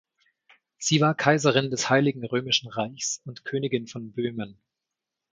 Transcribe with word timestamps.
Sie 0.79 0.99
war 0.99 1.13
Kaiserin 1.13 1.69
des 1.69 1.91
Heiligen 1.91 2.25
Römischen 2.25 2.67
Reichs 2.71 3.21
und 3.23 3.45
Königin 3.45 3.85
von 3.85 4.11
Böhmen. 4.11 4.59